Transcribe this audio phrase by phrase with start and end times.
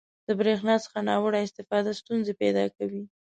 [0.27, 3.01] •د برېښنا څخه ناوړه استفاده ستونزې پیدا کوي.